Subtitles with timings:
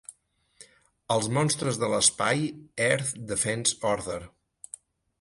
[1.15, 2.43] Els monstres de l'espai-
[2.89, 4.21] Earth Defense Order.